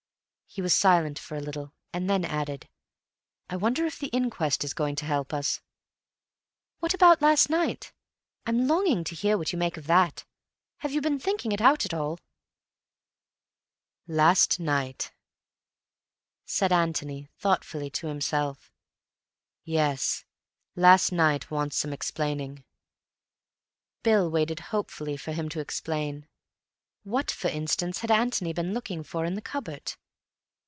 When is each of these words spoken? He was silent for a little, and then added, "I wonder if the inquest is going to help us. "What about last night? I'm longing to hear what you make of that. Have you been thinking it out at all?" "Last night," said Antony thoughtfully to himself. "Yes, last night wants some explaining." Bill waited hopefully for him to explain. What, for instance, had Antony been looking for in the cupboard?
He 0.53 0.61
was 0.61 0.75
silent 0.75 1.17
for 1.17 1.37
a 1.37 1.39
little, 1.39 1.71
and 1.93 2.09
then 2.09 2.25
added, 2.25 2.67
"I 3.49 3.55
wonder 3.55 3.85
if 3.85 3.97
the 3.97 4.09
inquest 4.09 4.65
is 4.65 4.73
going 4.73 4.97
to 4.97 5.05
help 5.05 5.33
us. 5.33 5.61
"What 6.79 6.93
about 6.93 7.21
last 7.21 7.49
night? 7.49 7.93
I'm 8.45 8.67
longing 8.67 9.05
to 9.05 9.15
hear 9.15 9.37
what 9.37 9.53
you 9.53 9.57
make 9.57 9.77
of 9.77 9.87
that. 9.87 10.25
Have 10.79 10.91
you 10.91 10.99
been 10.99 11.19
thinking 11.19 11.53
it 11.53 11.61
out 11.61 11.85
at 11.85 11.93
all?" 11.93 12.19
"Last 14.09 14.59
night," 14.59 15.13
said 16.45 16.73
Antony 16.73 17.29
thoughtfully 17.37 17.89
to 17.91 18.07
himself. 18.07 18.73
"Yes, 19.63 20.25
last 20.75 21.13
night 21.13 21.49
wants 21.49 21.77
some 21.77 21.93
explaining." 21.93 22.65
Bill 24.03 24.29
waited 24.29 24.59
hopefully 24.59 25.15
for 25.15 25.31
him 25.31 25.47
to 25.47 25.61
explain. 25.61 26.27
What, 27.03 27.31
for 27.31 27.47
instance, 27.47 27.99
had 27.99 28.11
Antony 28.11 28.51
been 28.51 28.73
looking 28.73 29.01
for 29.01 29.23
in 29.23 29.35
the 29.35 29.41
cupboard? 29.41 29.93